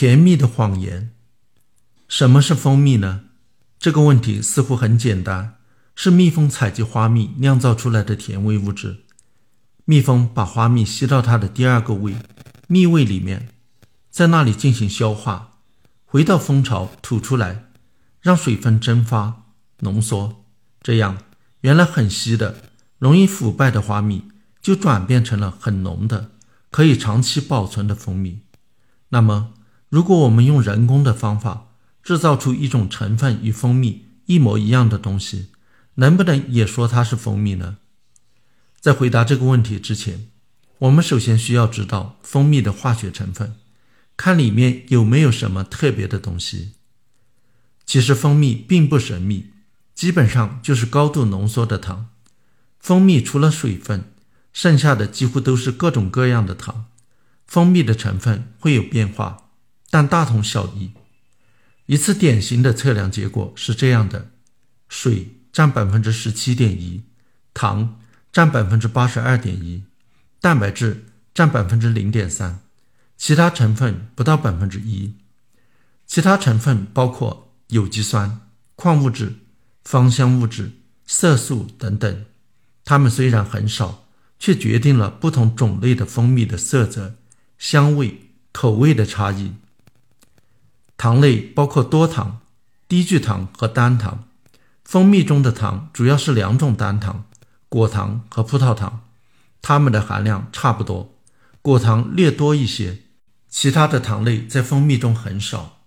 [0.00, 1.10] 甜蜜的谎言。
[2.06, 3.22] 什么是蜂蜜呢？
[3.80, 5.56] 这个问题似乎很简单，
[5.96, 8.98] 是蜜蜂采集花蜜酿造出来的甜味物质。
[9.86, 12.14] 蜜蜂把花蜜吸到它的第二个胃——
[12.68, 13.48] 蜜胃里面，
[14.08, 15.58] 在那里进行消化，
[16.04, 17.64] 回到蜂巢吐出来，
[18.20, 19.46] 让水分蒸发
[19.80, 20.44] 浓缩，
[20.80, 21.18] 这样
[21.62, 22.70] 原来很稀的、
[23.00, 24.28] 容易腐败的花蜜
[24.62, 26.30] 就转变成了很浓的、
[26.70, 28.42] 可以长期保存的蜂蜜。
[29.08, 29.54] 那么，
[29.88, 31.68] 如果我们用人工的方法
[32.02, 35.48] 制造出一种成分与蜂蜜一模一样的东西，
[35.94, 37.78] 能不能也说它是蜂蜜呢？
[38.80, 40.28] 在回答这个问题之前，
[40.78, 43.56] 我们首先需要知道蜂蜜的化学成分，
[44.16, 46.72] 看里面有没有什么特别的东西。
[47.84, 49.50] 其实蜂蜜并不神秘，
[49.94, 52.10] 基本上就是高度浓缩的糖。
[52.78, 54.12] 蜂蜜除了水分，
[54.52, 56.86] 剩下的几乎都是各种各样的糖。
[57.46, 59.47] 蜂蜜的成分会有变化，
[59.90, 60.92] 但大同小异。
[61.86, 64.30] 一次典型的测量结果是这样的：
[64.88, 67.02] 水占百分之十七点一，
[67.52, 68.00] 糖。
[68.30, 69.82] 占百分之八十二点一，
[70.38, 72.60] 蛋白质占百分之零点三，
[73.16, 75.14] 其他成分不到百分之一。
[76.06, 78.42] 其他成分包括有机酸、
[78.76, 79.36] 矿物质、
[79.82, 80.72] 芳香物质、
[81.06, 82.26] 色素等等。
[82.84, 84.06] 它们虽然很少，
[84.38, 87.14] 却决定了不同种类的蜂蜜的色泽、
[87.58, 89.54] 香味、口味的差异。
[90.98, 92.40] 糖类包括多糖、
[92.86, 94.24] 低聚糖和单糖。
[94.84, 97.24] 蜂蜜中的糖主要是两种单糖。
[97.68, 99.04] 果糖和葡萄糖，
[99.60, 101.14] 它们的含量差不多，
[101.60, 103.02] 果糖略多一些，
[103.48, 105.82] 其他的糖类在蜂蜜中很少。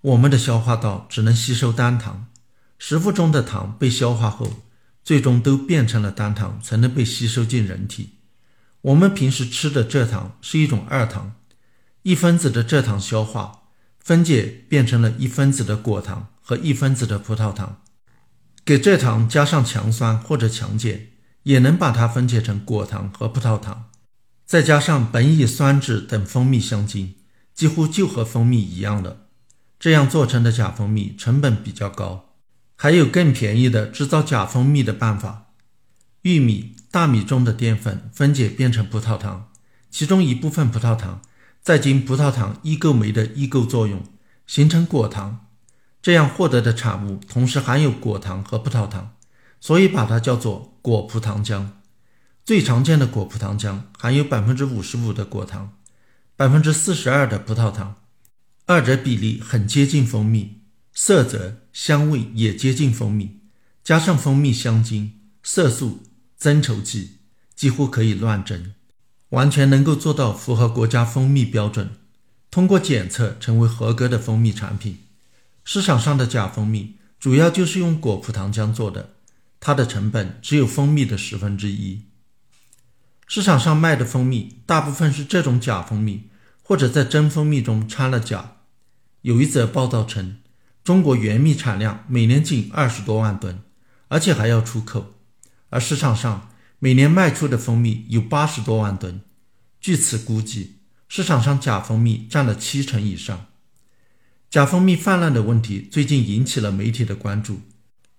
[0.00, 2.28] 我们的消化道只能吸收单糖，
[2.78, 4.62] 食物中的糖被消化后，
[5.02, 8.14] 最终都变成了单糖，才能被吸收进人体。
[8.82, 11.34] 我们平时吃的蔗糖是一种二糖，
[12.02, 13.62] 一分子的蔗糖消化
[14.06, 17.82] 分解变成了一分子的果糖和一分子的葡萄糖。
[18.64, 21.00] 给蔗糖加上强酸或者强碱，
[21.42, 23.86] 也能把它分解成果糖和葡萄糖，
[24.44, 27.16] 再加上苯乙酸酯等蜂蜜香精，
[27.52, 29.26] 几乎就和蜂蜜一样了。
[29.80, 32.36] 这样做成的假蜂蜜成本比较高，
[32.76, 35.48] 还有更便宜的制造假蜂蜜的办法。
[36.22, 39.48] 玉米、大米中的淀粉分解变成葡萄糖，
[39.90, 41.22] 其中一部分葡萄糖
[41.66, 44.00] 再经葡萄糖异构酶的异构作用，
[44.46, 45.48] 形成果糖。
[46.00, 49.16] 这样获得的产物同时含有果糖和葡萄糖，
[49.60, 51.66] 所以把它叫做果葡糖浆。
[52.44, 55.76] 最常见的果葡糖浆含有百分之五十五的果糖，
[56.36, 57.96] 百分之四十二的葡萄糖，
[58.66, 60.60] 二者比例很接近蜂蜜，
[60.94, 63.40] 色泽、香味也接近蜂蜜，
[63.82, 66.04] 加上蜂蜜香精、色素、
[66.36, 67.16] 增稠剂，
[67.56, 68.75] 几乎可以乱真，
[69.30, 71.90] 完全能够做到符合国家蜂蜜标准，
[72.50, 74.98] 通过检测成为合格的蜂蜜产品。
[75.64, 79.14] 市场上的假蜂蜜主要就是用果葡糖浆做的，
[79.58, 82.02] 它的成本只有蜂蜜的十分之一。
[83.26, 86.28] 市场上卖的蜂蜜大部分是这种假蜂蜜，
[86.62, 88.58] 或者在真蜂蜜中掺了假。
[89.22, 90.36] 有一则报道称，
[90.84, 93.58] 中国原蜜产量每年仅二十多万吨，
[94.06, 95.14] 而且还要出口，
[95.70, 96.48] 而市场上
[96.86, 99.20] 每年卖出的蜂蜜有八十多万吨。
[99.80, 100.76] 据此估计，
[101.08, 103.46] 市场上假蜂蜜占了七成以上。
[104.48, 107.62] 假蜂蜜泛滥的问题最近引起了媒体的关注。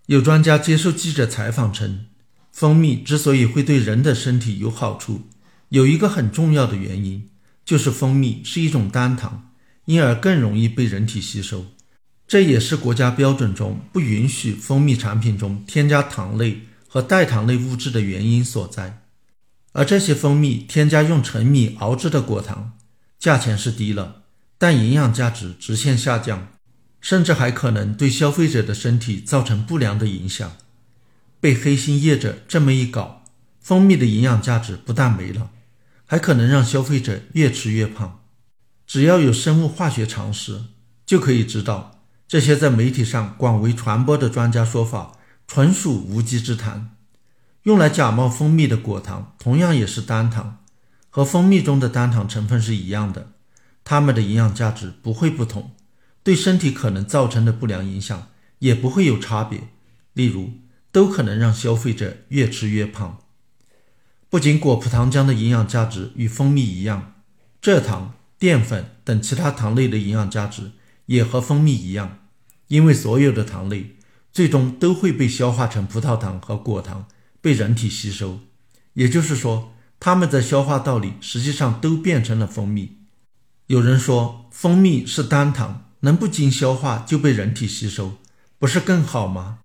[0.07, 2.07] 有专家接受记者采访称，
[2.51, 5.21] 蜂蜜之所以会对人的身体有好处，
[5.69, 7.29] 有一个很重要的原因，
[7.63, 9.51] 就是蜂蜜是一种单糖，
[9.85, 11.67] 因而更容易被人体吸收。
[12.27, 19.01] 这也是国家标准中不允许蜂蜜产品中添加糖类和代糖类物质的原因所在。
[19.73, 22.73] 而这些蜂蜜添加用陈米熬制的果糖，
[23.19, 24.23] 价钱是低了。
[24.57, 26.47] 但营养价值直线下降，
[26.99, 30.53] 甚至还可能对消费者的身体造成不良的影响。
[31.39, 33.23] 被黑心业者这么一搞，
[33.61, 35.51] 蜂蜜的营养价值不但没了，
[36.07, 38.21] 还可能让消费者越吃越胖。
[38.87, 40.63] 只要有生物化学常识，
[41.05, 45.16] 就可以知道这些在媒体上广为传播的专家说法
[45.47, 46.95] 纯属无稽之谈。
[47.63, 50.63] 用来假冒蜂蜜的果糖同样也是单糖，
[51.09, 53.31] 和蜂蜜中的单糖成分是一样的。
[53.83, 55.71] 它们的营养价值不会不同，
[56.23, 58.29] 对身体可能造成的不良影响
[58.59, 59.69] 也不会有差别。
[60.13, 60.51] 例如，
[60.91, 63.19] 都可能让消费者越吃越胖。
[64.29, 67.15] 不仅果葡糖浆的营养价值与蜂蜜一样，
[67.61, 70.71] 蔗糖、淀粉等其他糖类的营养价值
[71.05, 72.19] 也和蜂蜜一样，
[72.67, 73.96] 因为所有的糖类
[74.37, 77.07] 最终都会被消化成葡萄糖和果糖，
[77.41, 78.41] 被人体吸收。
[78.93, 82.99] 也就是说，它们在消化道里实际上都变成了蜂蜜。
[83.65, 88.17] 有人说，蜂蜜是单糖，能不经消化就被人体吸收，
[88.59, 89.57] 不是更好吗？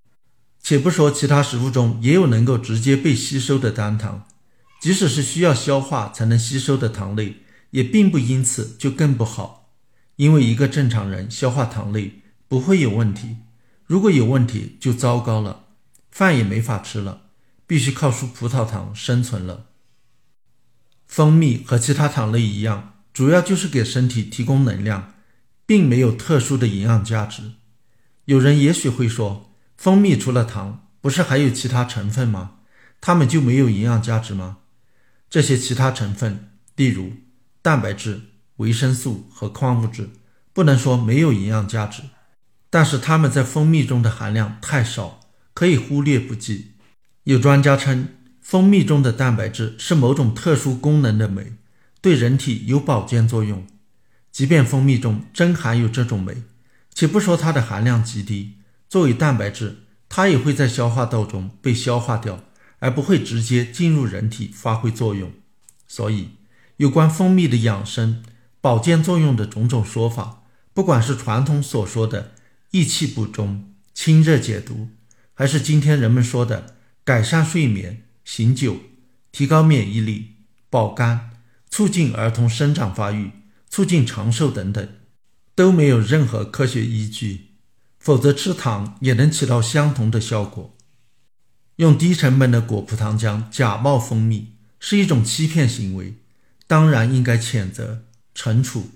[0.62, 4.26] 且不说其他食物中也有能够直接被吸收的单糖，
[4.80, 7.42] 即使是需要消化才能吸收的糖类，
[7.72, 9.68] 也并不因此就更不好。
[10.16, 13.36] 因为一个正常人消化糖类不会有问题，
[13.92, 15.66] 如果有问题就糟糕了，
[16.10, 17.24] 饭也没法吃了，
[17.66, 19.66] 必须靠输葡萄糖生存了。
[21.06, 22.94] 蜂蜜和其他糖类一样。
[23.12, 25.12] 主要就是给身体提供能量，
[25.66, 27.52] 并没有特殊的营养价值。
[28.24, 32.60] 有人也许会说，蜂蜜除了糖，不是还有其他成分吗？
[33.02, 34.60] 它们就没有营养价值吗？
[35.28, 37.12] 这些其他成分，例如
[37.60, 38.22] 蛋白质、
[38.56, 40.08] 维生素和矿物质，
[40.54, 42.02] 不能说没有营养价值，
[42.72, 45.20] 但是它们在蜂蜜中的含量太少，
[45.52, 46.72] 可以忽略不计。
[47.24, 48.08] 有专家称，
[48.40, 51.52] 蜂蜜中的蛋白质是某种特殊功能的酶。
[52.00, 53.66] 对人体有保健作用，
[54.30, 56.44] 即便蜂蜜中真含有这种酶，
[56.94, 58.54] 且不说它的含量极低，
[58.88, 62.42] 作为蛋白质，它也会在消化道中被消化掉，
[62.78, 65.30] 而不会直接进入人体发挥作用。
[65.86, 66.30] 所以，
[66.78, 68.24] 有关蜂蜜的养生、
[68.62, 72.32] 保健作用的种种说法，不管是传统所说的
[72.72, 74.88] 益气补中、清热解毒，
[75.32, 78.76] 还是今天人们说的改善睡眠、醒酒、
[79.30, 80.32] 提高免疫力、
[80.68, 81.30] 保肝。
[81.70, 83.30] 促进儿童生长发育、
[83.70, 84.86] 促进长寿等等，
[85.54, 87.52] 都没有任何科学依据。
[87.98, 90.76] 否则，吃糖也能起到相同的效果。
[91.76, 96.16] 用低成本的果葡糖浆假冒蜂蜜是一种欺骗行为，
[96.66, 98.04] 当然应该谴责、
[98.34, 98.90] 惩处。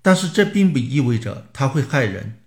[0.00, 2.39] 但是这并不意味着它会害人。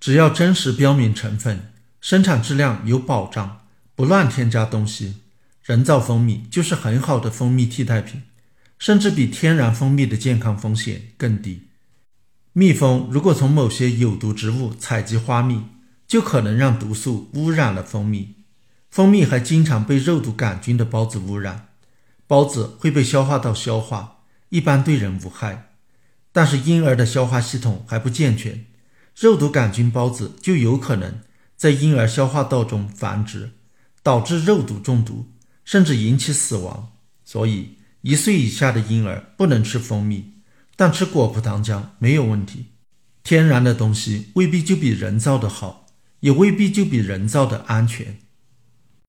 [0.00, 3.62] 只要真实标明成分，生产质量有保障，
[3.94, 5.22] 不乱添加东西，
[5.62, 8.22] 人造蜂蜜就是很好的蜂蜜替代品。
[8.78, 11.64] 甚至比天然蜂蜜的健康风险更低。
[12.52, 15.64] 蜜蜂如果从某些有毒植物采集花蜜，
[16.06, 18.36] 就可能让毒素污染了蜂蜜。
[18.88, 21.70] 蜂蜜还经常被肉毒杆菌的孢子污染，
[22.28, 24.18] 孢子会被消化道消化，
[24.50, 25.72] 一般对人无害。
[26.30, 28.64] 但是婴儿的消化系统还不健全，
[29.20, 31.20] 肉毒杆菌孢子就有可能
[31.56, 33.50] 在婴儿消化道中繁殖，
[34.02, 35.32] 导致肉毒中毒，
[35.64, 36.92] 甚至引起死亡。
[37.24, 37.76] 所以。
[38.02, 40.34] 一岁以下的婴儿不能吃蜂蜜，
[40.76, 42.66] 但吃果葡糖浆没有问题。
[43.24, 45.86] 天然的东西未必就比人造的好，
[46.20, 48.20] 也未必就比人造的安全。